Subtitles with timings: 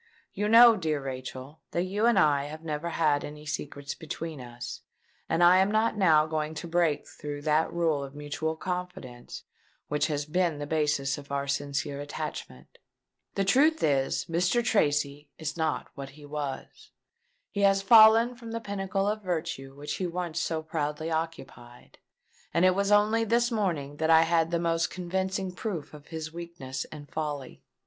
[0.33, 4.81] You know, dear Rachel, that you and I have never had any secrets between us;
[5.29, 9.43] and I am not now going to break through that rule of mutual confidence
[9.89, 12.79] which has been the basis of our sincere attachment.
[13.35, 14.63] The truth is, Mr.
[14.65, 16.89] Tracy is not what he was.
[17.51, 21.99] He has fallen from the pinnacle of virtue which he once so proudly occupied;
[22.55, 26.33] and it was only this morning that I had the most convincing proof of his
[26.33, 27.61] weakness and folly!